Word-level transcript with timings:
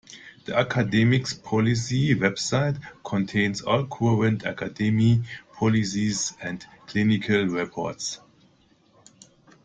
The 0.45 0.57
academy's 0.59 1.35
policy 1.35 2.15
website 2.15 2.79
contains 3.05 3.61
all 3.61 3.85
current 3.85 4.43
academy 4.47 5.21
policies 5.53 6.33
and 6.41 6.65
clinical 6.87 7.45
reports. 7.45 8.19